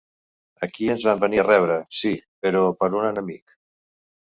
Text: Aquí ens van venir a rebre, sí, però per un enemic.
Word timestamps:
Aquí 0.67 0.87
ens 0.93 1.05
van 1.09 1.21
venir 1.25 1.41
a 1.43 1.43
rebre, 1.49 1.77
sí, 1.99 2.15
però 2.47 2.65
per 2.83 2.91
un 3.03 3.09
enemic. 3.13 3.57